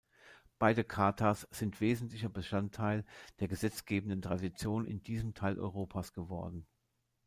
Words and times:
Beide 0.57 0.83
Chartas 0.83 1.41
sind 1.51 1.79
wesentlicher 1.79 2.31
Teil 2.71 3.05
der 3.39 3.47
gesetzgebenden 3.47 4.23
Tradition 4.23 4.87
in 4.87 5.03
diesem 5.03 5.35
Teil 5.35 5.59
Europas 5.59 6.11
geworden. 6.11 6.65